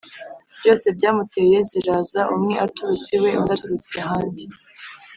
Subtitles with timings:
[0.59, 4.43] byose byamuteye ziraza umwe aturutse iwe undi aturutse ahandi